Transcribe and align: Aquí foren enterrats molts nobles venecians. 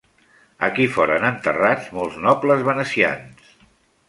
Aquí 0.67 0.87
foren 0.95 1.27
enterrats 1.29 1.93
molts 1.99 2.19
nobles 2.25 2.65
venecians. 2.71 3.55